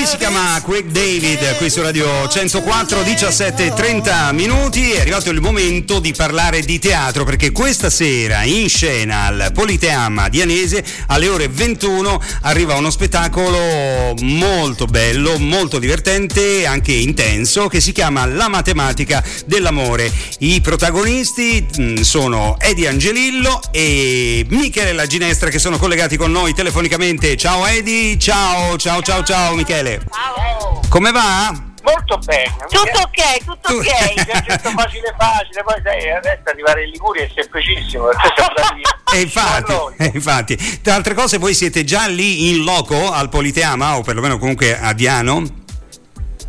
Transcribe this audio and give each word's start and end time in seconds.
Lui 0.00 0.08
si 0.08 0.16
chiama 0.16 0.58
Craig 0.64 0.86
David, 0.86 1.58
qui 1.58 1.68
su 1.68 1.82
Radio 1.82 2.26
104, 2.26 3.02
17 3.02 3.74
30 3.74 4.32
minuti. 4.32 4.92
È 4.92 5.00
arrivato 5.00 5.28
il 5.28 5.42
momento 5.42 6.00
di 6.00 6.14
parlare 6.14 6.62
di 6.62 6.78
teatro 6.78 7.24
perché 7.24 7.52
questa 7.52 7.90
sera 7.90 8.42
in 8.44 8.70
scena 8.70 9.26
al 9.26 9.50
Politeama 9.52 10.30
di 10.30 10.40
Anese 10.40 10.82
alle 11.08 11.28
ore 11.28 11.48
21 11.48 12.18
arriva 12.42 12.76
uno 12.76 12.88
spettacolo 12.88 14.14
molto 14.22 14.86
bello, 14.86 15.38
molto 15.38 15.78
divertente 15.78 16.64
anche 16.64 16.92
intenso 16.92 17.68
che 17.68 17.80
si 17.80 17.92
chiama 17.92 18.24
La 18.24 18.48
matematica 18.48 19.22
dell'amore. 19.44 20.10
I 20.38 20.62
protagonisti 20.62 21.66
mm, 21.78 21.96
sono 21.96 22.56
Edi 22.58 22.86
Angelillo 22.86 23.60
e 23.70 24.46
Michele 24.48 24.94
La 24.94 25.04
Ginestra 25.06 25.50
che 25.50 25.58
sono 25.58 25.76
collegati 25.76 26.16
con 26.16 26.32
noi 26.32 26.54
telefonicamente. 26.54 27.36
Ciao 27.36 27.66
Edi, 27.66 28.18
ciao, 28.18 28.78
ciao, 28.78 29.02
ciao, 29.02 29.22
ciao 29.22 29.54
Michele. 29.54 29.89
Ciao. 29.98 30.80
Come 30.88 31.10
va? 31.10 31.68
Molto 31.82 32.18
bene. 32.18 32.54
Tutto 32.68 33.00
ok, 33.00 33.44
tutto 33.44 33.72
ok. 33.72 34.60
Facile 34.60 35.14
facile, 35.16 35.62
poi 35.64 35.80
sai, 35.82 36.10
adesso 36.10 36.42
arrivare 36.44 36.84
in 36.84 36.90
Liguria 36.90 37.24
è 37.24 37.30
semplicissimo, 37.34 38.04
perché 38.04 38.32
siamo 38.36 38.52
andati 38.54 39.16
E 39.16 39.20
infatti, 39.22 39.72
e 39.96 40.10
infatti, 40.14 40.80
tra 40.82 40.94
altre 40.94 41.14
cose 41.14 41.38
voi 41.38 41.54
siete 41.54 41.84
già 41.84 42.06
lì 42.06 42.50
in 42.50 42.64
loco 42.64 43.10
al 43.10 43.28
Politeama 43.30 43.96
o 43.96 44.02
perlomeno 44.02 44.38
comunque 44.38 44.78
a 44.78 44.92
Diano? 44.92 45.42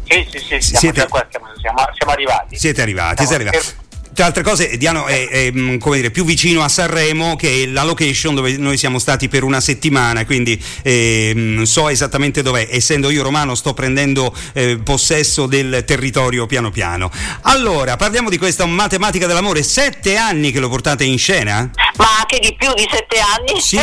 Sì, 0.04 0.27
sì, 0.30 0.38
sì, 0.40 0.60
siamo, 0.62 0.80
Siete- 0.80 1.08
qua, 1.08 1.26
siamo, 1.30 1.48
siamo- 1.62 1.88
siamo 1.98 2.12
arrivati. 2.12 2.58
Siete 2.58 2.82
arrivati, 2.82 3.26
Siamo- 3.26 3.30
siete 3.30 3.48
arrivati. 3.58 3.80
Tra 4.21 4.30
altre 4.30 4.43
cose, 4.43 4.77
Diano 4.77 5.07
è, 5.07 5.27
è, 5.30 5.52
mm, 5.52 5.77
dire, 5.93 6.11
più 6.11 6.23
vicino 6.23 6.62
a 6.62 6.70
Sanremo, 6.70 7.35
che 7.35 7.63
è 7.63 7.66
la 7.66 7.81
location 7.81 8.35
dove 8.35 8.55
noi 8.55 8.77
siamo 8.77 8.99
stati 8.99 9.27
per 9.27 9.41
una 9.41 9.59
settimana, 9.59 10.25
quindi 10.25 10.63
ehm, 10.84 11.63
so 11.63 11.89
esattamente 11.89 12.43
dov'è. 12.43 12.67
Essendo 12.70 13.09
io 13.09 13.23
romano, 13.23 13.55
sto 13.55 13.73
prendendo 13.73 14.31
eh, 14.53 14.77
possesso 14.77 15.48
del 15.48 15.84
territorio 15.88 16.45
piano 16.45 16.70
piano. 16.70 17.09
Allora, 17.41 17.96
parliamo 17.96 18.29
di 18.29 18.37
questa 18.37 18.68
matematica 18.68 19.26
dell'amore. 19.26 19.63
Sette 19.63 20.15
anni 20.18 20.51
che 20.51 20.59
lo 20.59 20.70
portate 20.70 21.03
in 21.03 21.18
scena? 21.18 21.71
Ma 21.97 22.17
anche 22.20 22.39
di 22.39 22.53
più 22.55 22.73
di 22.73 22.87
sette 22.91 23.20
anni? 23.20 23.59
Sì, 23.59 23.77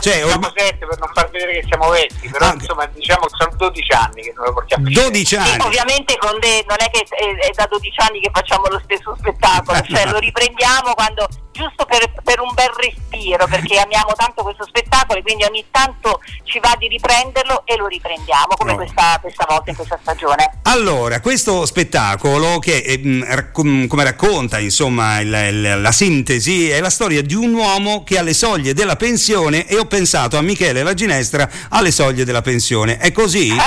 cioè 0.00 0.14
Siamo 0.22 0.32
ormai 0.32 0.52
sette 0.56 0.86
per 0.86 0.98
non 0.98 1.10
far 1.12 1.30
vedere 1.30 1.52
che 1.60 1.64
siamo 1.66 1.88
vecchi, 1.90 2.28
però 2.28 2.46
Ah, 2.46 2.52
insomma 2.54 2.86
diciamo 2.86 3.26
che 3.26 3.34
sono 3.38 3.52
12 3.56 3.92
anni 3.92 4.22
che 4.22 4.32
noi 4.36 4.46
lo 4.46 4.52
portiamo. 4.52 4.86
in 4.86 4.92
scena. 4.94 5.08
12 5.08 5.26
Sì, 5.26 5.36
anni. 5.36 5.60
ovviamente 5.64 6.16
con 6.18 6.38
De 6.38 6.64
non 6.68 6.76
è 6.78 6.90
che 6.90 7.04
è, 7.08 7.46
è 7.46 7.50
da 7.54 7.66
12 7.68 8.00
anni 8.00 8.20
che 8.20 8.30
facciamo 8.32 8.66
lo 8.68 8.80
stesso 8.84 9.14
spettacolo, 9.18 9.80
cioè 9.88 10.06
lo 10.06 10.18
riprendiamo 10.18 10.94
quando 10.94 11.26
giusto 11.54 11.86
per, 11.86 12.12
per 12.24 12.40
un 12.40 12.50
bel 12.52 12.70
respiro, 12.76 13.46
perché 13.46 13.78
amiamo 13.78 14.12
tanto 14.16 14.42
questo 14.42 14.64
spettacolo 14.66 15.20
e 15.20 15.22
quindi 15.22 15.44
ogni 15.44 15.64
tanto 15.70 16.20
ci 16.42 16.58
va 16.58 16.74
di 16.76 16.88
riprenderlo 16.88 17.62
e 17.64 17.76
lo 17.76 17.86
riprendiamo, 17.86 18.56
come 18.58 18.72
No. 18.72 18.76
questa, 18.76 19.18
questa 19.20 19.46
volta 19.48 19.70
in 19.70 19.76
questa 19.76 19.98
stagione. 20.02 20.58
Allora, 20.64 21.20
questo 21.20 21.64
spettacolo 21.64 22.58
che 22.58 22.78
eh, 22.78 22.98
mh, 22.98 23.24
raccom- 23.28 23.86
come 23.86 24.02
racconta 24.02 24.58
insomma 24.58 25.20
il- 25.20 25.32
il- 25.32 25.80
la 25.80 25.92
sintesi 25.92 26.68
è 26.70 26.80
la 26.80 26.90
storia 26.90 27.22
di 27.22 27.34
un 27.34 27.54
uomo 27.54 28.02
che 28.02 28.18
ha 28.18 28.22
le 28.22 28.34
soglie 28.34 28.74
della 28.74 28.96
pensione 28.96 29.66
e 29.68 29.78
ho 29.78 29.84
pensato 29.84 30.36
a 30.36 30.42
Michele 30.42 30.82
La 30.82 30.94
Ginestra 30.94 31.48
alle 31.68 31.92
soglie 31.92 32.24
della 32.24 32.42
pensione. 32.42 32.96
È 32.98 33.12
così? 33.12 33.52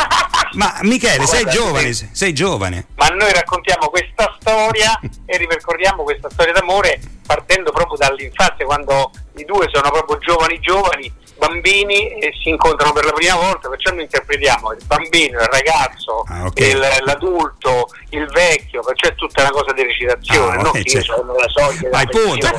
Ma 0.53 0.77
Michele, 0.81 1.25
sei 1.25 1.45
giovane, 1.45 1.93
sei 1.93 2.33
giovane. 2.33 2.87
Ma 2.95 3.07
noi 3.07 3.31
raccontiamo 3.31 3.87
questa 3.89 4.35
storia 4.39 4.99
e 5.25 5.37
ripercorriamo 5.37 6.03
questa 6.03 6.29
storia 6.29 6.53
d'amore 6.53 6.99
partendo 7.27 7.71
proprio 7.71 7.97
dall'infanzia, 7.97 8.65
quando 8.65 9.11
i 9.35 9.43
due 9.45 9.67
sono 9.71 9.91
proprio 9.91 10.17
giovani 10.17 10.59
giovani, 10.59 11.13
bambini 11.37 12.07
e 12.17 12.33
si 12.41 12.49
incontrano 12.49 12.93
per 12.93 13.05
la 13.05 13.11
prima 13.11 13.35
volta, 13.35 13.69
perciò 13.69 13.91
noi 13.93 14.03
interpretiamo 14.03 14.71
il 14.71 14.83
bambino, 14.87 15.39
il 15.39 15.47
ragazzo, 15.51 16.23
Ah, 16.27 16.45
ok. 16.45 16.59
il- 16.59 16.97
l'adulto, 17.05 17.89
il 18.09 18.25
vecchio, 18.31 18.81
perciò 18.81 19.09
è 19.09 19.15
tutta 19.15 19.41
una 19.41 19.51
cosa 19.51 19.71
di 19.73 19.83
recitazione, 19.83 20.53
Ah, 20.53 20.61
non 20.61 20.65
ok, 20.67 20.81
che 20.81 20.97
io 20.97 21.01
certo. 21.03 21.15
sono 21.15 21.33
la 21.35 21.47
soglia 21.47 21.89
Vai, 21.89 22.07
punto. 22.07 22.47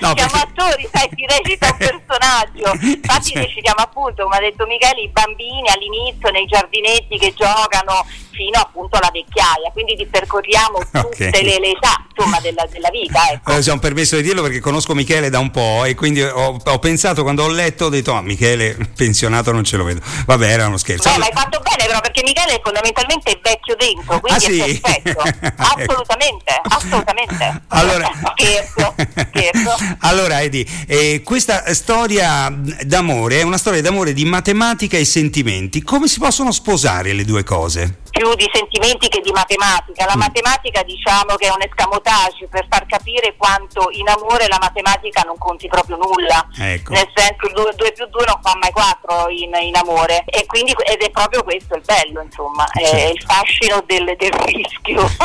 No, 0.00 0.12
Siamo 0.14 0.30
perché- 0.32 0.38
attori, 0.38 0.88
sai, 0.92 1.08
si 1.14 1.24
recita 1.26 1.66
un 1.70 1.76
personaggio. 1.78 2.72
Infatti 2.86 3.30
Cioè. 3.32 3.42
recitiamo 3.42 3.80
appunto, 3.80 4.22
come 4.24 4.36
ha 4.36 4.40
detto 4.40 4.66
Michele, 4.66 5.00
i 5.00 5.08
bambini 5.08 5.68
all'inizio 5.70 6.30
nei 6.30 6.44
giardinetti 6.44 7.18
che 7.18 7.32
giocano 7.34 8.04
fino 8.38 8.60
appunto 8.60 8.96
alla 8.96 9.10
vecchiaia, 9.12 9.70
quindi 9.72 9.96
ripercorriamo 9.96 10.78
tutte 10.92 11.26
Ok. 11.26 11.42
le, 11.42 11.58
le 11.58 11.70
età 11.74 12.06
insomma, 12.14 12.38
della, 12.40 12.64
della 12.70 12.88
vita. 12.90 13.20
Ecco. 13.32 13.50
Eh, 13.50 13.70
ho 13.70 13.78
permesso 13.78 14.14
di 14.14 14.22
dirlo 14.22 14.42
perché 14.42 14.60
conosco 14.60 14.94
Michele 14.94 15.28
da 15.28 15.40
un 15.40 15.50
po' 15.50 15.84
e 15.84 15.94
quindi 15.96 16.22
ho, 16.22 16.56
ho 16.62 16.78
pensato 16.78 17.22
quando 17.24 17.42
ho 17.42 17.48
letto, 17.48 17.86
ho 17.86 17.88
detto, 17.88 18.12
ah, 18.12 18.22
Michele 18.22 18.76
pensionato 18.94 19.50
non 19.50 19.64
ce 19.64 19.76
lo 19.76 19.82
vedo. 19.82 20.00
Vabbè, 20.24 20.46
era 20.48 20.68
uno 20.68 20.76
scherzo. 20.76 21.10
Beh, 21.10 21.18
ma 21.18 21.24
hai 21.26 21.32
fatto 21.34 21.58
bene 21.60 21.84
però 21.86 22.00
perché 22.00 22.22
Michele 22.22 22.60
fondamentalmente 22.62 23.32
è 23.32 23.38
vecchio 23.42 23.74
dentro, 23.76 24.20
quindi 24.20 24.26
Ah, 24.38 24.40
sì? 24.40 24.60
è 24.60 24.80
perfetto. 24.80 25.22
Assolutamente, 25.56 26.60
assolutamente. 26.62 27.62
Allora, 27.68 28.10
scherzo, 28.36 28.94
scherzo. 29.30 29.74
allora 30.00 30.42
Edi, 30.42 30.66
eh, 30.86 31.22
questa 31.24 31.72
storia 31.74 32.48
d'amore 32.82 33.40
è 33.40 33.42
una 33.42 33.58
storia 33.58 33.82
d'amore 33.82 34.12
di 34.12 34.24
matematica 34.24 34.96
e 34.96 35.04
sentimenti. 35.04 35.82
Come 35.82 36.06
si 36.08 36.18
possono 36.20 36.52
sposare 36.52 37.12
le 37.12 37.24
due 37.24 37.42
cose? 37.42 37.98
Più 38.18 38.34
di 38.34 38.50
sentimenti 38.52 39.08
che 39.08 39.20
di 39.20 39.30
matematica. 39.30 40.04
La 40.04 40.16
Mm. 40.16 40.26
matematica 40.26 40.82
diciamo 40.82 41.36
che 41.36 41.46
è 41.46 41.50
un 41.50 41.62
escamotage 41.62 42.48
per 42.50 42.66
far 42.68 42.84
capire 42.86 43.36
quanto 43.36 43.88
in 43.92 44.08
amore 44.08 44.48
la 44.48 44.58
matematica 44.60 45.22
non 45.22 45.38
conti 45.38 45.68
proprio 45.68 45.96
nulla. 45.96 46.44
Ecco. 46.58 46.92
Nel 46.92 47.08
senso 47.14 47.46
2 47.54 47.92
più 47.92 48.06
2 48.06 48.24
non 48.26 48.40
fa 48.42 48.56
mai 48.60 48.72
4 48.72 49.28
in, 49.30 49.54
in 49.62 49.76
amore 49.76 50.24
e 50.26 50.44
quindi 50.46 50.72
ed 50.84 51.00
è 51.00 51.10
proprio 51.10 51.44
questo 51.44 51.76
il 51.76 51.82
bello 51.84 52.20
insomma, 52.22 52.66
è 52.72 52.84
Certo. 52.84 53.12
il 53.12 53.22
fascino 53.22 53.82
del, 53.86 54.16
del 54.16 54.32
rischio. 54.32 55.06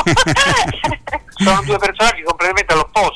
sono 1.35 1.61
due 1.63 1.77
personaggi 1.77 2.21
completamente 2.21 2.73
all'opposto 2.73 3.12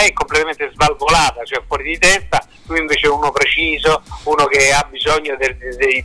lei 0.00 0.08
è 0.08 0.12
completamente 0.12 0.70
svalvolata, 0.72 1.44
cioè 1.44 1.62
fuori 1.66 1.84
di 1.84 1.98
testa, 1.98 2.42
lui 2.66 2.78
invece 2.80 3.06
è 3.06 3.10
uno 3.10 3.30
preciso, 3.30 4.02
uno 4.24 4.44
che 4.46 4.72
ha 4.72 4.86
bisogno 4.90 5.36
del- 5.36 5.56
dei, 5.56 5.76
dei 5.76 6.04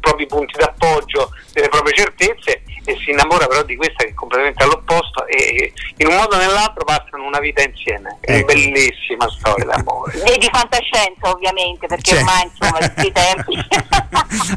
propri 0.00 0.26
punti 0.26 0.58
d'appoggio, 0.58 1.30
delle 1.52 1.68
proprie 1.68 1.94
certezze 1.94 2.62
e 2.84 2.96
si 3.04 3.10
innamora 3.10 3.46
però 3.46 3.62
di 3.62 3.76
questa 3.76 4.04
che 4.04 4.10
è 4.10 4.14
completamente 4.14 4.62
all'opposto 4.64 5.26
e 5.26 5.72
in 5.98 6.06
un 6.08 6.16
modo 6.16 6.34
o 6.34 6.38
nell'altro 6.38 6.84
passano 6.84 7.24
una 7.24 7.38
vita 7.38 7.62
insieme. 7.62 8.18
È 8.20 8.32
Ecco. 8.32 8.44
una 8.52 8.52
bellissima 8.54 9.30
storia 9.30 9.64
d'amore. 9.66 10.22
e 10.24 10.38
di 10.38 10.48
fantascienza 10.52 11.30
ovviamente 11.30 11.86
perché 11.86 12.10
Cioè. 12.12 12.18
ormai 12.18 12.42
insomma 12.44 12.78
questi 12.90 13.12
tempi 13.12 13.56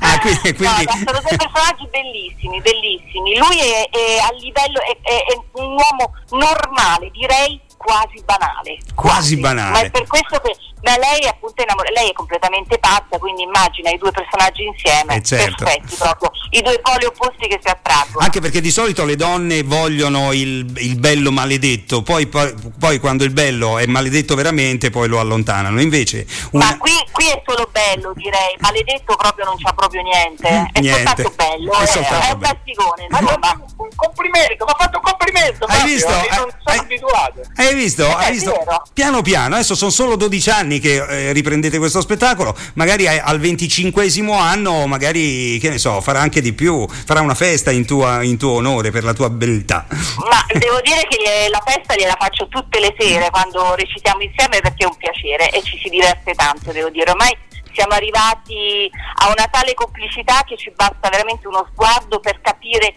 Ah, 0.02 0.20
quindi- 0.20 0.54
quindi- 0.56 0.86
no, 0.86 0.92
sono 1.06 1.20
due 1.22 1.38
personaggi 1.38 1.88
bellissimi 1.92 2.62
bellissimi 2.62 3.38
lui 3.38 3.60
è, 3.60 3.90
è 3.90 4.18
a 4.20 4.32
livello 4.40 4.80
è, 4.82 4.98
è- 5.02 5.26
è 5.34 5.40
un 5.54 5.72
uomo 5.78 6.14
normale 6.32 7.10
direi 7.12 7.60
quasi 7.84 8.22
banale 8.26 8.78
Quasi 8.96 9.38
banale. 9.38 9.72
ma 9.72 9.80
è 9.82 9.92
per 9.92 10.08
questo 10.08 10.40
che 10.40 10.56
ma 10.84 10.98
lei 10.98 11.22
è 11.22 11.28
appunto 11.28 11.62
innamorata 11.64 11.94
lei 11.98 12.10
è 12.10 12.14
completamente 12.14 12.78
pazza 12.78 13.18
quindi 13.18 13.44
immagina 13.44 13.90
i 13.90 13.98
due 13.98 14.12
personaggi 14.12 14.64
insieme 14.66 15.16
Eh, 15.16 15.24
certo. 15.24 15.64
perfetti 15.64 15.96
proprio 15.98 16.32
i 16.52 16.62
due 16.62 16.78
poli 16.82 17.06
opposti 17.06 17.48
che 17.48 17.60
si 17.64 17.70
attraggono 17.70 18.20
Anche 18.26 18.42
perché 18.42 18.60
di 18.62 18.70
solito 18.72 19.06
le 19.06 19.16
donne 19.16 19.64
vogliono 19.64 20.34
il, 20.34 20.72
il 20.78 21.00
bello 21.00 21.32
maledetto, 21.32 22.02
poi, 22.02 22.28
poi, 22.28 22.54
poi 22.78 23.00
quando 23.00 23.24
il 23.24 23.32
bello 23.32 23.78
è 23.78 23.86
maledetto 23.86 24.36
veramente 24.36 24.90
poi 24.90 25.08
lo 25.08 25.20
allontanano. 25.20 25.80
Invece 25.82 26.26
una... 26.52 26.66
Ma 26.66 26.78
qui, 26.78 26.92
qui 27.12 27.28
è 27.28 27.42
solo 27.46 27.68
bello, 27.72 28.12
direi. 28.16 28.56
Maledetto 28.60 29.16
proprio 29.16 29.46
non 29.46 29.56
c'ha 29.58 29.72
proprio 29.74 30.02
niente. 30.02 30.48
È 30.72 30.80
Niente. 30.80 31.04
soltanto 31.06 31.34
bello. 31.36 31.72
È 31.74 31.82
eh, 31.84 31.88
soltanto 31.88 32.26
è 32.28 32.32
un 32.34 32.40
bello. 32.40 32.54
bastigone. 32.54 33.08
Ma 33.10 33.20
insomma. 33.20 33.52
non- 33.54 33.72
un 33.84 33.90
complimento, 33.96 34.66
mi 34.66 34.72
ha 34.72 34.76
fatto 34.78 34.98
un 34.98 35.04
complimento, 35.04 35.66
Hai 35.66 35.78
Fabio, 35.78 35.94
visto? 35.94 36.10
eh, 36.10 36.14
non 36.14 36.50
sono 36.50 36.52
hai- 36.66 36.80
abituato. 36.80 37.42
Hai 37.56 37.73
visto? 37.74 38.06
Eh, 38.06 38.14
Hai 38.14 38.32
visto? 38.32 38.54
Piano 38.94 39.22
piano, 39.22 39.56
adesso 39.56 39.76
sono 39.76 39.92
solo 39.92 40.16
12 40.16 40.50
anni 40.50 40.80
che 40.80 40.96
eh, 40.96 41.32
riprendete 41.34 41.78
questo 41.78 42.02
spettacolo, 42.02 42.56
magari 42.76 43.08
al 43.08 43.40
25 43.40 44.06
anno, 44.32 44.88
magari, 44.88 45.58
che 45.60 45.70
ne 45.70 45.78
so, 45.78 46.02
farà 46.02 46.20
anche 46.20 46.42
di 46.42 46.54
più, 46.54 46.88
farà 46.88 47.22
una 47.22 47.36
festa 47.36 47.72
in, 47.72 47.86
tua- 47.86 48.24
in 48.24 48.38
tuo 48.38 48.54
onore 48.54 48.92
per 48.92 49.04
la 49.04 49.14
tua 49.14 49.30
beltà. 49.30 49.86
Ma 49.90 50.46
devo 50.54 50.80
dire 50.82 51.06
che 51.08 51.48
la 51.50 51.62
festa 51.66 51.96
gliela 51.96 52.16
faccio 52.20 52.48
tutte 52.48 52.80
le 52.80 52.96
sere 52.98 53.30
quando 53.30 53.76
recitiamo 53.76 54.22
insieme 54.22 54.60
perché 54.60 54.84
è 54.84 54.88
un 54.88 54.98
piacere 54.98 55.50
e 55.50 55.62
ci 55.64 55.78
si 55.82 55.90
diverte 55.90 56.34
tanto, 56.34 56.72
devo 56.72 56.90
dire. 56.90 57.12
Ormai 57.12 57.36
siamo 57.74 57.94
arrivati 57.94 58.90
a 59.22 59.28
una 59.28 59.48
tale 59.52 59.74
complicità 59.74 60.44
che 60.46 60.56
ci 60.58 60.72
basta 60.76 61.10
veramente 61.10 61.48
uno 61.48 61.68
sguardo 61.72 62.20
per 62.20 62.40
capire 62.42 62.94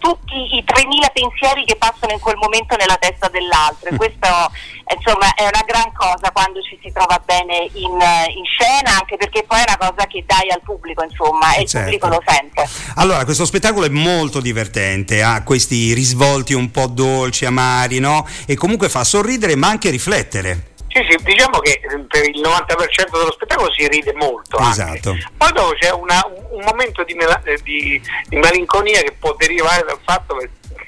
tutti 0.00 0.56
i 0.56 0.64
3000 0.64 1.08
pensieri 1.12 1.64
che 1.64 1.76
passano 1.76 2.12
in 2.12 2.18
quel 2.18 2.36
momento 2.36 2.74
nella 2.76 2.96
testa 2.96 3.28
dell'altro 3.28 3.90
e 3.90 3.96
questo 3.96 4.26
eh, 4.26 4.96
insomma 4.96 5.34
è 5.34 5.42
una 5.42 5.62
gran 5.66 5.92
cosa 5.92 6.32
quando 6.32 6.60
ci 6.62 6.78
si 6.82 6.90
trova 6.90 7.20
bene 7.24 7.68
in, 7.74 7.92
in 7.92 8.44
scena 8.48 8.96
anche 8.98 9.16
perché 9.16 9.44
poi 9.44 9.58
è 9.60 9.64
una 9.68 9.76
cosa 9.90 10.06
che 10.08 10.24
dai 10.26 10.50
al 10.50 10.62
pubblico 10.62 11.04
insomma 11.04 11.54
e 11.54 11.62
il 11.62 11.68
Certo. 11.68 11.84
pubblico 11.84 12.08
lo 12.08 12.22
sente 12.24 12.66
Allora, 12.96 13.24
questo 13.24 13.44
spettacolo 13.44 13.86
è 13.86 13.90
molto 13.90 14.40
divertente, 14.40 15.22
ha 15.22 15.42
questi 15.42 15.92
risvolti 15.92 16.54
un 16.54 16.70
po' 16.70 16.86
dolci, 16.86 17.44
amari, 17.44 17.98
no? 18.00 18.26
E 18.46 18.56
comunque 18.56 18.88
fa 18.88 19.04
sorridere 19.04 19.54
ma 19.56 19.68
anche 19.68 19.90
riflettere. 19.90 20.69
Sì, 20.92 21.06
sì, 21.08 21.22
diciamo 21.22 21.60
che 21.60 21.80
eh, 21.82 21.98
per 22.00 22.28
il 22.28 22.40
90% 22.40 23.10
dello 23.12 23.32
spettacolo 23.32 23.72
si 23.72 23.86
ride 23.86 24.12
molto. 24.14 24.58
Esatto. 24.58 25.10
Anche. 25.10 25.28
Poi 25.36 25.52
dopo 25.52 25.72
c'è 25.74 25.90
una, 25.92 26.20
un 26.50 26.64
momento 26.64 27.04
di, 27.04 27.14
mela, 27.14 27.40
eh, 27.44 27.60
di, 27.62 28.00
di, 28.28 28.36
malinconia 28.38 29.00
che 29.00 29.14
può 29.18 29.34
derivare 29.36 29.84
dal 29.86 30.00
fatto 30.04 30.36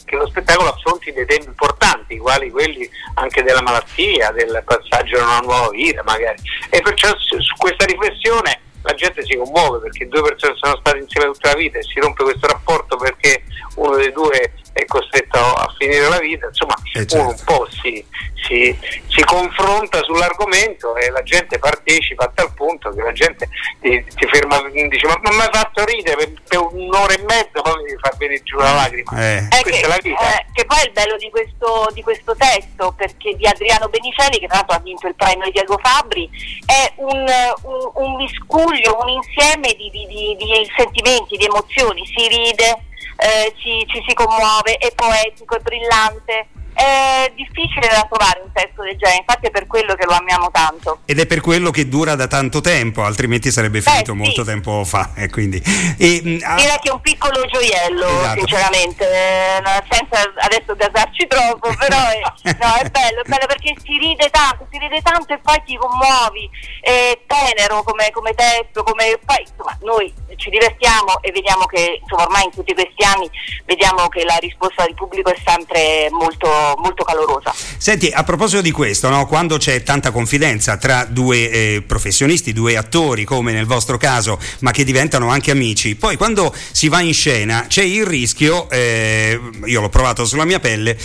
che 0.04 0.16
lo 0.16 0.26
spettacolo 0.26 0.70
affronti 0.70 1.12
dei 1.12 1.24
temi 1.24 1.44
importanti, 1.46 2.18
quali 2.18 2.50
quelli 2.50 2.88
anche 3.14 3.44
della 3.44 3.62
malattia, 3.62 4.32
del 4.32 4.62
passaggio 4.64 5.20
a 5.20 5.24
una 5.24 5.38
nuova 5.38 5.70
vita 5.70 6.02
magari. 6.02 6.38
E 6.68 6.80
perciò 6.80 7.08
su 7.16 7.38
questa 7.56 7.84
riflessione 7.84 8.60
la 8.82 8.94
gente 8.94 9.24
si 9.24 9.36
commuove 9.36 9.78
perché 9.78 10.08
due 10.08 10.22
persone 10.22 10.54
sono 10.56 10.76
state 10.80 10.98
insieme 10.98 11.32
tutta 11.32 11.50
la 11.50 11.56
vita 11.56 11.78
e 11.78 11.82
si 11.82 12.00
rompe 12.00 12.24
questo 12.24 12.46
rapporto 12.46 12.96
perché 12.96 13.42
uno 13.76 13.96
dei 13.96 14.12
due 14.12 14.52
è 14.72 14.84
costretto 14.86 15.38
a 15.38 15.74
finire 15.78 16.08
la 16.08 16.18
vita, 16.18 16.46
insomma 16.46 16.74
eh 16.74 17.06
certo. 17.06 17.16
uno 17.16 17.28
un 17.28 17.44
po' 17.44 17.68
si, 17.70 18.04
si, 18.46 18.76
si, 19.06 19.22
confronta 19.24 20.02
sull'argomento 20.02 20.96
e 20.96 21.10
la 21.10 21.22
gente 21.22 21.58
partecipa 21.58 22.24
a 22.24 22.32
tal 22.34 22.52
punto 22.54 22.90
che 22.90 23.02
la 23.02 23.12
gente 23.12 23.48
ti, 23.80 24.04
ti 24.14 24.26
ferma 24.26 24.66
e 24.72 24.88
dice 24.88 25.06
ma 25.06 25.18
non 25.22 25.36
mi 25.36 25.42
hai 25.42 25.48
fatto 25.52 25.84
ridere 25.84 26.16
per, 26.16 26.32
per, 26.48 26.60
un'ora 26.60 27.12
e 27.12 27.22
mezza 27.22 27.60
far 28.02 28.16
venire 28.16 28.42
giù 28.42 28.56
la 28.58 28.74
lacrima. 28.74 29.10
Eh. 29.16 29.46
Questa 29.62 29.70
che, 29.70 29.80
è 29.80 29.86
la 29.86 29.98
vita. 30.02 30.34
Eh, 30.34 30.46
che 30.52 30.64
poi 30.64 30.78
è 30.80 30.84
il 30.86 30.92
bello 30.92 31.16
di 31.16 31.30
questo, 31.30 31.88
di 31.94 32.02
questo, 32.02 32.34
testo 32.36 32.92
perché 32.92 33.36
di 33.36 33.46
Adriano 33.46 33.88
Benicelli 33.88 34.38
che 34.38 34.46
tra 34.46 34.56
l'altro 34.56 34.76
ha 34.76 34.80
vinto 34.80 35.06
il 35.06 35.14
premio 35.14 35.44
di 35.44 35.52
Diego 35.52 35.78
Fabri 35.80 36.28
è 36.66 36.92
un, 36.96 37.24
un, 37.62 37.90
un 37.94 38.16
miscuglio, 38.16 38.98
un 39.00 39.08
insieme 39.08 39.72
di, 39.78 39.88
di, 39.90 40.06
di, 40.06 40.36
di 40.36 40.70
sentimenti, 40.76 41.36
di 41.36 41.44
emozioni, 41.44 42.02
si 42.06 42.26
ride 42.26 42.90
eh, 43.16 43.54
ci, 43.58 43.86
ci 43.86 44.02
si 44.06 44.14
commuove, 44.14 44.76
è 44.78 44.92
poetico, 44.94 45.56
è 45.56 45.60
brillante 45.60 46.48
è 46.74 47.32
difficile 47.34 47.88
da 47.88 48.06
trovare 48.08 48.40
un 48.44 48.52
testo 48.52 48.82
del 48.82 48.96
genere, 48.96 49.18
infatti 49.18 49.46
è 49.46 49.50
per 49.50 49.66
quello 49.66 49.94
che 49.94 50.04
lo 50.04 50.12
amiamo 50.12 50.50
tanto. 50.50 51.00
Ed 51.04 51.18
è 51.18 51.26
per 51.26 51.40
quello 51.40 51.70
che 51.70 51.88
dura 51.88 52.14
da 52.14 52.26
tanto 52.26 52.60
tempo, 52.60 53.02
altrimenti 53.02 53.50
sarebbe 53.50 53.80
finito 53.80 54.12
Beh, 54.12 54.18
molto 54.18 54.44
tempo 54.44 54.84
fa. 54.84 55.10
E 55.22 55.28
quindi, 55.30 55.62
e, 55.98 56.20
mm, 56.24 56.38
ah, 56.42 56.54
Direi 56.56 56.78
che 56.80 56.88
è 56.88 56.92
un 56.92 57.00
piccolo 57.00 57.44
gioiello, 57.46 58.08
esatto. 58.08 58.38
sinceramente, 58.38 59.04
eh, 59.06 59.62
senza 59.88 60.32
adesso 60.38 60.74
gasarci 60.74 61.26
troppo, 61.28 61.72
però 61.78 61.96
è, 62.08 62.18
no, 62.58 62.74
è, 62.74 62.90
bello, 62.90 63.20
è 63.22 63.28
bello 63.28 63.46
perché 63.46 63.74
si 63.84 63.98
ride 63.98 64.28
tanto, 64.30 64.66
si 64.70 64.78
ride 64.78 65.00
tanto 65.02 65.32
e 65.32 65.38
poi 65.38 65.62
ti 65.64 65.76
commuovi, 65.76 66.48
è 66.80 67.18
tenero 67.26 67.82
come, 67.84 68.10
come 68.10 68.34
testo, 68.34 68.82
come, 68.82 69.18
poi 69.24 69.40
insomma 69.46 69.76
noi 69.82 70.12
ci 70.36 70.50
divertiamo 70.50 71.20
e 71.20 71.30
vediamo 71.30 71.66
che 71.66 72.00
insomma, 72.00 72.22
ormai 72.22 72.44
in 72.44 72.50
tutti 72.50 72.74
questi 72.74 73.04
anni 73.04 73.30
vediamo 73.64 74.08
che 74.08 74.24
la 74.24 74.36
risposta 74.36 74.84
del 74.84 74.94
pubblico 74.94 75.30
è 75.30 75.36
sempre 75.44 76.08
molto 76.10 76.48
molto 76.78 77.04
calorosa. 77.04 77.54
Senti, 77.76 78.10
a 78.12 78.22
proposito 78.22 78.62
di 78.62 78.70
questo, 78.70 79.08
no? 79.08 79.26
quando 79.26 79.56
c'è 79.56 79.82
tanta 79.82 80.10
confidenza 80.10 80.76
tra 80.76 81.04
due 81.04 81.50
eh, 81.50 81.82
professionisti, 81.86 82.52
due 82.52 82.76
attori 82.76 83.24
come 83.24 83.52
nel 83.52 83.66
vostro 83.66 83.96
caso, 83.98 84.38
ma 84.60 84.70
che 84.70 84.84
diventano 84.84 85.28
anche 85.28 85.50
amici, 85.50 85.96
poi 85.96 86.16
quando 86.16 86.54
si 86.72 86.88
va 86.88 87.00
in 87.00 87.12
scena 87.12 87.66
c'è 87.68 87.82
il 87.82 88.06
rischio, 88.06 88.68
eh, 88.70 89.38
io 89.64 89.80
l'ho 89.80 89.88
provato 89.88 90.24
sulla 90.24 90.44
mia 90.44 90.60
pelle, 90.60 90.98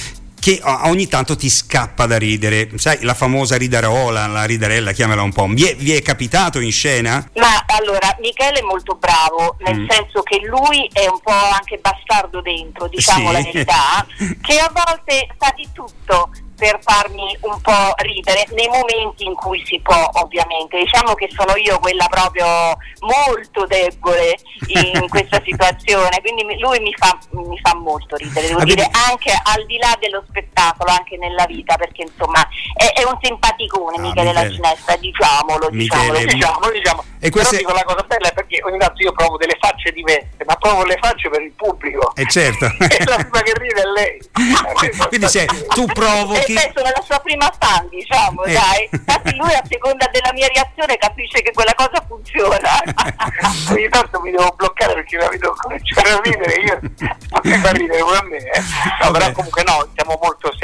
che 0.47 0.61
ogni 0.63 1.07
tanto 1.07 1.35
ti 1.35 1.49
scappa 1.49 2.05
da 2.05 2.17
ridere, 2.17 2.69
sai, 2.75 2.99
la 3.01 3.13
famosa 3.13 3.57
ridarola, 3.57 4.27
la 4.27 4.45
ridarella, 4.45 4.93
chiamala 4.93 5.21
un 5.21 5.33
po'. 5.33 5.45
Vi 5.47 5.65
è, 5.65 5.75
vi 5.75 5.91
è 5.91 6.01
capitato 6.01 6.61
in 6.61 6.71
scena? 6.71 7.29
Ma 7.35 7.65
allora, 7.65 8.15
Michele 8.21 8.59
è 8.59 8.61
molto 8.61 8.95
bravo, 8.95 9.57
nel 9.59 9.81
mm. 9.81 9.89
senso 9.89 10.21
che 10.21 10.39
lui 10.45 10.89
è 10.93 11.05
un 11.07 11.19
po' 11.21 11.33
anche 11.33 11.79
bastardo 11.79 12.39
dentro, 12.39 12.87
diciamo 12.87 13.27
sì. 13.27 13.33
la 13.33 13.41
verità, 13.41 14.07
che 14.41 14.57
a 14.57 14.71
volte 14.73 15.27
sa 15.37 15.51
di 15.53 15.67
tutto 15.73 16.29
per 16.57 16.79
farmi 16.81 17.37
un 17.41 17.61
po' 17.61 17.93
ridere 17.97 18.45
nei 18.51 18.67
momenti 18.67 19.25
in 19.25 19.35
cui 19.35 19.63
si 19.65 19.79
può 19.79 20.09
ovviamente. 20.13 20.79
Diciamo 20.79 21.13
che 21.13 21.29
sono 21.31 21.55
io 21.55 21.79
quella 21.79 22.07
proprio 22.09 22.75
molto 22.99 23.65
debole 23.65 24.37
in 24.67 25.07
questa 25.09 25.41
situazione 25.45 26.19
quindi 26.21 26.59
lui 26.59 26.79
mi 26.79 26.93
fa, 26.97 27.17
mi 27.31 27.59
fa 27.59 27.75
molto 27.75 28.15
ridere 28.15 28.47
devo 28.47 28.63
dire 28.63 28.89
anche 29.07 29.31
al 29.31 29.65
di 29.65 29.77
là 29.77 29.95
dello 29.99 30.23
spettacolo 30.27 30.91
anche 30.91 31.17
nella 31.17 31.45
vita 31.45 31.75
perché 31.75 32.03
insomma 32.03 32.47
è, 32.75 32.99
è 32.99 33.03
un 33.03 33.17
simpaticone 33.21 33.97
ah, 33.97 34.01
Michele, 34.01 34.31
Michele. 34.31 34.33
la 34.33 34.49
Ginestra 34.49 34.95
diciamolo 34.97 35.69
diciamolo 35.69 36.11
Michele, 36.11 36.33
diciamo, 36.33 36.71
diciamo. 36.71 37.03
E 37.19 37.29
però 37.29 37.49
dico 37.49 37.73
la 37.73 37.83
cosa 37.83 38.03
bella 38.03 38.29
è 38.29 38.33
ogni 38.67 38.79
tanto 38.79 39.03
io 39.03 39.11
provo 39.11 39.37
delle 39.37 39.57
facce 39.59 39.91
diverse 39.91 40.43
ma 40.45 40.55
provo 40.55 40.83
le 40.85 40.97
facce 40.99 41.29
per 41.29 41.41
il 41.41 41.51
pubblico 41.51 42.13
e 42.15 42.21
eh 42.21 42.27
certo 42.27 42.65
e 42.81 43.03
la 43.05 43.15
prima 43.15 43.41
che 43.41 43.53
ride 43.57 43.81
è 43.81 43.85
lei 43.85 44.19
quindi 45.09 45.27
se 45.27 45.45
tu 45.69 45.85
provochi 45.85 46.47
chi... 46.47 46.53
E 46.53 46.71
sono 46.73 46.89
la 46.89 47.01
sua 47.01 47.19
prima 47.19 47.51
fan, 47.59 47.87
diciamo, 47.89 48.43
eh. 48.43 48.53
dai. 48.53 48.89
Infatti 48.91 49.35
lui 49.35 49.53
a 49.53 49.61
seconda 49.67 50.07
della 50.11 50.31
mia 50.33 50.47
reazione 50.47 50.97
capisce 50.97 51.41
che 51.41 51.51
quella 51.51 51.73
cosa 51.75 52.03
funziona. 52.07 52.69
Ogni 53.69 53.89
tanto 53.89 54.21
mi 54.21 54.31
devo 54.31 54.53
bloccare 54.55 54.93
perché 54.93 55.17
la 55.17 55.27
vedo 55.27 55.53
cominciare 55.57 56.09
a 56.11 56.21
ridere, 56.23 56.53
io 56.61 56.79
non 56.81 57.41
mi 57.43 57.57
fa 57.57 57.71
ridere 57.71 57.99
pure 58.01 58.17
a 58.17 58.23
me. 58.23 58.37
Eh. 58.37 58.61
No, 59.03 59.11
però 59.11 59.31
comunque 59.33 59.63
no, 59.63 59.87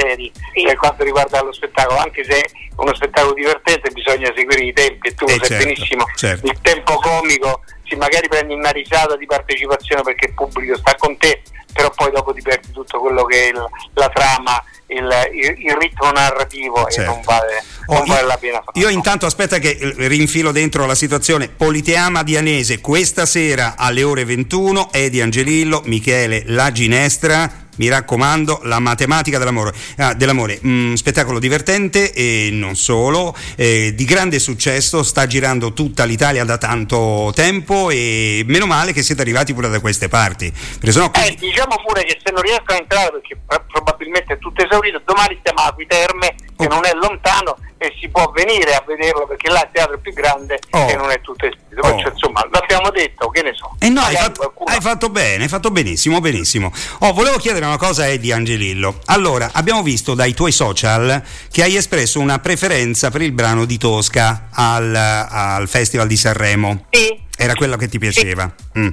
seri 0.03 0.31
sì. 0.53 0.63
per 0.63 0.75
quanto 0.75 1.03
riguarda 1.03 1.41
lo 1.41 1.53
spettacolo, 1.53 1.99
anche 1.99 2.23
se 2.23 2.43
uno 2.75 2.93
spettacolo 2.93 3.33
divertente 3.33 3.91
bisogna 3.91 4.31
seguire 4.35 4.63
i 4.63 4.73
tempi 4.73 5.07
e 5.07 5.15
tu 5.15 5.25
eh 5.25 5.37
lo 5.37 5.45
sai 5.45 5.47
certo, 5.47 5.63
benissimo. 5.65 6.05
Certo. 6.15 6.47
Il 6.47 6.57
tempo 6.61 6.95
comico, 6.95 7.61
sì, 7.83 7.95
magari 7.95 8.27
prendi 8.27 8.53
una 8.53 8.71
risata 8.71 9.15
di 9.15 9.25
partecipazione 9.25 10.01
perché 10.01 10.27
il 10.27 10.33
pubblico 10.33 10.77
sta 10.77 10.95
con 10.95 11.17
te, 11.17 11.41
però 11.71 11.89
poi 11.91 12.11
dopo 12.11 12.33
ti 12.33 12.41
perdi 12.41 12.71
tutto 12.71 12.99
quello 12.99 13.23
che 13.25 13.45
è 13.45 13.47
il, 13.47 13.65
la 13.93 14.09
trama 14.09 14.63
il, 14.87 15.09
il, 15.33 15.65
il 15.65 15.75
ritmo 15.79 16.11
narrativo 16.11 16.85
certo. 16.89 17.01
e 17.01 17.05
non 17.05 17.21
vale, 17.23 17.63
oh, 17.87 17.93
non 17.95 18.05
vale 18.05 18.27
la 18.27 18.37
pena 18.37 18.61
farlo. 18.61 18.81
Io 18.81 18.89
intanto 18.89 19.25
aspetta 19.25 19.57
che 19.57 19.77
rinfilo 19.97 20.51
dentro 20.51 20.85
la 20.85 20.95
situazione. 20.95 21.49
Politeama 21.49 22.23
di 22.23 22.37
Anese 22.37 22.79
questa 22.79 23.25
sera 23.25 23.75
alle 23.77 24.03
ore 24.03 24.25
21, 24.25 24.89
Edi 24.91 25.21
Angelillo, 25.21 25.81
Michele 25.85 26.43
La 26.47 26.71
Ginestra 26.71 27.62
mi 27.75 27.87
raccomando, 27.87 28.61
la 28.63 28.79
matematica 28.79 29.37
dell'amore. 29.37 29.73
Ah, 29.97 30.13
dell'amore. 30.13 30.59
Mm, 30.65 30.93
spettacolo 30.93 31.39
divertente 31.39 32.13
e 32.13 32.49
non 32.51 32.75
solo, 32.75 33.35
eh, 33.55 33.93
di 33.95 34.05
grande 34.05 34.39
successo, 34.39 35.03
sta 35.03 35.27
girando 35.27 35.73
tutta 35.73 36.03
l'Italia 36.03 36.43
da 36.43 36.57
tanto 36.57 37.31
tempo 37.35 37.89
e 37.89 38.43
meno 38.45 38.65
male 38.65 38.93
che 38.93 39.03
siete 39.03 39.21
arrivati 39.21 39.53
pure 39.53 39.69
da 39.69 39.79
queste 39.79 40.07
parti. 40.07 40.51
Sennò... 40.53 41.11
Eh, 41.13 41.35
diciamo 41.39 41.75
pure 41.85 42.03
che 42.03 42.19
se 42.23 42.31
non 42.31 42.41
riesco 42.41 42.71
a 42.71 42.75
entrare 42.75 43.11
perché 43.11 43.37
probabilmente 43.71 44.33
è 44.33 44.39
tutto 44.39 44.63
esaurito, 44.63 45.01
domani 45.05 45.37
stiamo 45.39 45.61
a 45.61 45.75
Terme 45.87 46.35
che 46.63 46.73
non 46.73 46.85
è 46.85 46.93
lontano 46.93 47.57
e 47.77 47.93
si 47.99 48.07
può 48.07 48.31
venire 48.31 48.73
a 48.73 48.83
vederlo 48.87 49.27
perché 49.27 49.49
là 49.51 49.61
il 49.61 49.69
teatro 49.73 49.95
è 49.95 49.97
più 49.97 50.13
grande 50.13 50.57
oh. 50.71 50.87
e 50.87 50.95
non 50.95 51.11
è 51.11 51.19
tutto 51.19 51.45
esplito. 51.45 51.85
Oh. 51.85 51.99
Cioè, 51.99 52.11
insomma, 52.11 52.47
l'abbiamo 52.49 52.89
detto, 52.91 53.29
che 53.29 53.41
ne 53.41 53.53
so. 53.53 53.75
Eh 53.79 53.89
no, 53.89 54.01
hai 54.01 54.15
fatto, 54.15 54.53
hai 54.65 54.79
fatto, 54.79 55.09
bene, 55.09 55.43
hai 55.43 55.49
fatto 55.49 55.69
benissimo, 55.69 56.21
benissimo. 56.21 56.71
Oh, 56.99 57.11
volevo 57.11 57.37
chiedere 57.37 57.65
una 57.65 57.77
cosa 57.77 58.03
a 58.03 58.07
Eddie 58.07 58.33
Angelillo. 58.33 58.99
Allora, 59.05 59.49
abbiamo 59.53 59.83
visto 59.83 60.13
dai 60.13 60.33
tuoi 60.33 60.53
social 60.53 61.21
che 61.51 61.63
hai 61.63 61.75
espresso 61.75 62.19
una 62.19 62.39
preferenza 62.39 63.11
per 63.11 63.21
il 63.21 63.33
brano 63.33 63.65
di 63.65 63.77
Tosca 63.77 64.47
al, 64.53 64.95
al 64.95 65.67
Festival 65.67 66.07
di 66.07 66.15
Sanremo. 66.15 66.85
Sì. 66.89 67.21
Era 67.35 67.55
quello 67.55 67.75
che 67.75 67.89
ti 67.89 67.99
piaceva? 67.99 68.53
Sì. 68.73 68.79
Mm. 68.79 68.87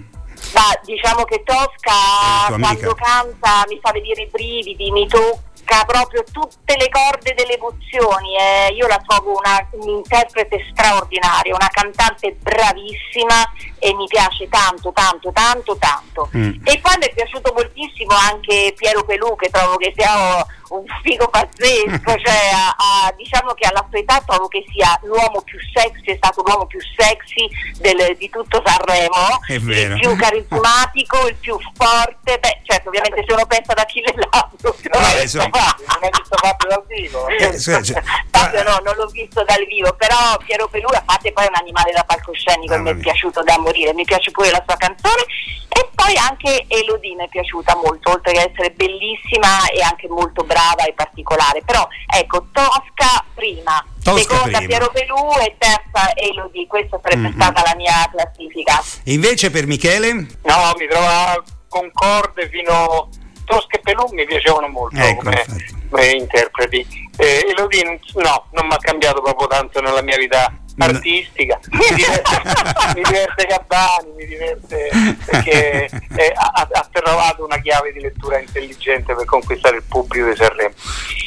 Ma 0.55 0.63
diciamo 0.85 1.23
che 1.25 1.45
Tosca 1.45 2.57
quando 2.59 2.95
canta 2.95 3.65
mi 3.69 3.79
fa 3.81 3.93
venire 3.93 4.23
i 4.23 4.29
brividi, 4.33 4.91
mi 4.91 5.07
tocca 5.07 5.50
tocca 5.71 5.85
proprio 5.85 6.25
tutte 6.33 6.77
le 6.77 6.89
corde 6.89 7.35
delle 7.35 7.55
emozioni. 7.55 8.37
Eh. 8.37 8.73
Io 8.75 8.89
la 8.89 9.01
trovo 9.07 9.39
una, 9.39 9.65
un'interprete 9.71 10.67
straordinaria, 10.73 11.55
una 11.55 11.69
cantante 11.71 12.37
bravissima 12.41 13.53
e 13.79 13.95
mi 13.95 14.07
piace 14.07 14.49
tanto, 14.49 14.93
tanto, 14.93 15.31
tanto, 15.33 15.77
tanto. 15.79 16.29
Mm. 16.37 16.65
E 16.65 16.81
poi 16.81 16.97
mi 16.99 17.07
è 17.07 17.15
piaciuto 17.15 17.53
moltissimo 17.55 18.15
anche 18.15 18.75
Piero 18.77 19.05
Pelù, 19.05 19.37
che 19.37 19.49
trovo 19.51 19.77
che 19.77 19.93
sia 19.97 20.45
un 20.71 20.85
figo 21.03 21.29
pazzesco, 21.29 22.15
cioè 22.23 22.51
a, 22.53 22.75
a, 22.77 23.15
diciamo 23.17 23.53
che 23.55 23.67
alla 23.67 23.85
sua 23.89 23.99
età 23.99 24.23
trovo 24.27 24.47
che 24.49 24.65
sia 24.71 24.99
l'uomo 25.03 25.43
più 25.43 25.59
sexy, 25.73 26.13
è 26.13 26.17
stato 26.17 26.43
l'uomo 26.45 26.67
più 26.67 26.79
sexy 26.97 27.49
del, 27.79 28.17
di 28.17 28.29
tutto 28.31 28.63
Sanremo, 28.65 29.41
il 29.49 29.99
più 29.99 30.17
carismatico, 30.17 31.27
il 31.27 31.37
più 31.37 31.59
forte, 31.75 32.39
beh 32.39 32.61
certo 32.63 32.89
ovviamente 32.89 33.25
se 33.27 33.33
uno 33.33 33.47
pensa 33.47 33.75
da 33.75 33.83
Achille 33.83 34.15
Lauro, 34.15 34.51
non 34.93 35.03
hai 36.03 36.11
visto 36.13 36.37
Fabio 36.37 36.69
dal 36.69 36.85
vivo? 36.87 37.29
Eh, 37.29 37.59
Fabio 38.31 38.63
no, 38.63 38.81
non 38.85 38.95
l'ho 38.97 39.07
visto 39.07 39.43
dal 39.45 39.65
vivo, 39.67 39.93
però 39.95 40.37
Piero 40.45 40.69
Pelù 40.69 40.87
a 40.93 41.03
parte 41.05 41.33
poi 41.33 41.45
è 41.45 41.49
un 41.49 41.57
animale 41.57 41.93
da 41.93 42.05
palcoscenico, 42.05 42.75
ah, 42.75 42.79
mi 42.79 42.91
è 42.91 42.97
piaciuto 42.97 43.43
da 43.43 43.59
morire, 43.59 43.93
mi 43.93 44.05
piace 44.05 44.31
pure 44.31 44.51
la 44.51 44.63
sua 44.65 44.77
canzone. 44.77 45.25
E 45.73 45.89
poi 45.95 46.17
anche 46.17 46.65
Elodie 46.67 47.15
mi 47.15 47.25
è 47.25 47.29
piaciuta 47.29 47.77
molto, 47.77 48.11
oltre 48.11 48.33
che 48.33 48.51
essere 48.51 48.73
bellissima 48.73 49.69
e 49.73 49.81
anche 49.83 50.09
molto 50.09 50.43
brava 50.43 50.60
e 50.87 50.93
particolare. 50.93 51.63
Però 51.65 51.87
ecco, 52.07 52.47
Tosca 52.53 53.25
prima, 53.35 53.85
Tosca 54.03 54.21
seconda 54.21 54.59
prima. 54.59 54.67
Piero 54.67 54.91
Pelù 54.91 55.33
e 55.41 55.57
terza 55.59 56.15
Elodie, 56.15 56.67
questa 56.67 56.99
sarebbe 57.03 57.29
mm-hmm. 57.29 57.41
stata 57.41 57.63
la 57.63 57.75
mia 57.77 58.09
classifica. 58.11 58.83
E 59.05 59.13
invece 59.13 59.51
per 59.51 59.67
Michele? 59.67 60.13
No, 60.13 60.75
mi 60.79 60.87
trova 60.89 61.43
concorde 61.69 62.49
fino 62.49 63.09
Tosca 63.45 63.77
e 63.77 63.81
Pelù 63.81 64.07
mi 64.13 64.25
piacevano 64.25 64.69
molto. 64.69 65.01
Ecco, 65.01 65.23
come, 65.23 65.45
eh, 65.99 66.17
interpreti. 66.17 66.87
Eh, 67.17 67.47
Elodie 67.49 68.01
no, 68.15 68.47
non 68.53 68.67
mi 68.67 68.75
ha 68.75 68.79
cambiato 68.79 69.21
proprio 69.21 69.49
tanto 69.49 69.81
nella 69.81 70.03
mia 70.03 70.17
vita 70.17 70.53
artistica, 70.79 71.59
mi 71.71 71.95
diverte, 71.95 72.43
mi 72.95 73.03
diverte 73.03 73.47
Gabbani, 73.47 74.13
mi 74.17 74.27
diverte 74.27 74.91
perché 75.25 75.85
eh, 76.17 76.33
ha, 76.35 76.69
ha, 76.71 76.89
trovato 76.93 77.45
una 77.45 77.59
chiave 77.61 77.93
di 77.93 78.01
lettura 78.01 78.39
intelligente 78.39 79.15
per 79.15 79.25
conquistare 79.25 79.77
il 79.77 79.83
pubblico 79.89 80.29
di 80.29 80.37
Sanremo. 80.37 80.75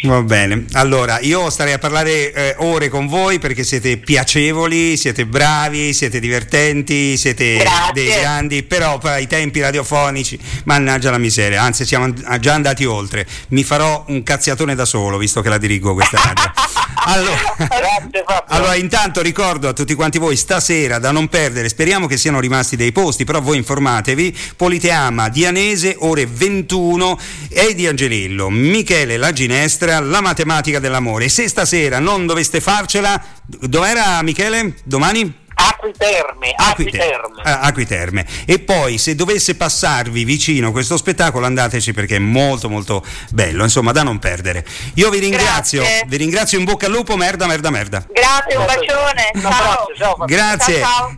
Va 0.03 0.21
bene, 0.21 0.65
allora 0.73 1.19
io 1.19 1.49
starei 1.49 1.73
a 1.73 1.79
parlare 1.79 2.33
eh, 2.33 2.55
ore 2.59 2.89
con 2.89 3.07
voi 3.07 3.39
perché 3.39 3.63
siete 3.63 3.97
piacevoli, 3.97 4.97
siete 4.97 5.25
bravi, 5.25 5.93
siete 5.93 6.19
divertenti, 6.19 7.17
siete 7.17 7.57
Grazie. 7.57 7.93
dei 7.93 8.19
grandi, 8.19 8.63
però 8.63 8.99
ai 9.01 9.27
tempi 9.27 9.61
radiofonici, 9.61 10.39
mannaggia 10.65 11.11
la 11.11 11.17
miseria, 11.17 11.61
anzi 11.61 11.85
siamo 11.85 12.11
già 12.39 12.53
andati 12.53 12.85
oltre, 12.85 13.25
mi 13.49 13.63
farò 13.63 14.03
un 14.07 14.23
cazziatone 14.23 14.75
da 14.75 14.85
solo 14.85 15.17
visto 15.17 15.41
che 15.41 15.49
la 15.49 15.57
dirigo 15.57 15.93
questa 15.93 16.17
radio. 16.17 16.51
Allora, 17.05 18.45
allora 18.47 18.75
intanto 18.75 19.21
ricordo 19.21 19.41
ricordo 19.43 19.67
a 19.67 19.73
tutti 19.73 19.93
quanti 19.93 20.19
voi 20.19 20.35
stasera 20.35 20.99
da 20.99 21.11
non 21.11 21.27
perdere, 21.27 21.67
speriamo 21.67 22.07
che 22.07 22.17
siano 22.17 22.39
rimasti 22.39 22.75
dei 22.75 22.91
posti, 22.91 23.23
però 23.23 23.41
voi 23.41 23.57
informatevi, 23.57 24.37
Politeama, 24.55 25.29
Dianese, 25.29 25.95
ore 25.99 26.25
21, 26.25 27.19
Edi 27.49 27.87
Angelillo, 27.87 28.49
Michele 28.49 29.17
La 29.17 29.31
Ginestra, 29.31 29.99
la 29.99 30.21
matematica 30.21 30.79
dell'amore. 30.79 31.29
Se 31.29 31.47
stasera 31.47 31.99
non 31.99 32.25
doveste 32.25 32.61
farcela, 32.61 33.21
dov'era 33.43 34.21
Michele? 34.21 34.75
Domani? 34.83 35.41
Acquiterme, 35.83 36.53
Acquiterme. 36.55 37.41
Acquiterme. 37.43 38.25
E 38.45 38.59
poi 38.59 38.97
se 38.97 39.15
dovesse 39.15 39.55
passarvi 39.55 40.23
vicino 40.23 40.71
questo 40.71 40.95
spettacolo 40.95 41.45
andateci 41.45 41.91
perché 41.91 42.15
è 42.15 42.19
molto 42.19 42.69
molto 42.69 43.03
bello, 43.31 43.63
insomma 43.63 43.91
da 43.91 44.01
non 44.01 44.17
perdere. 44.17 44.65
Io 44.95 45.09
vi 45.09 45.19
ringrazio, 45.19 45.81
Grazie. 45.81 46.05
vi 46.07 46.17
ringrazio 46.17 46.57
in 46.57 46.63
bocca 46.63 46.85
al 46.85 46.93
lupo, 46.93 47.17
merda, 47.17 47.47
merda, 47.47 47.69
merda. 47.69 48.05
Grazie, 48.09 48.55
un 48.55 48.65
bacione. 48.65 49.31
Un 49.33 49.41
Ciao. 49.41 49.51
abbraccio, 49.51 49.93
ciao. 49.97 50.25
Grazie. 50.25 50.79
Ciao, 50.79 50.91
ciao. 50.93 51.11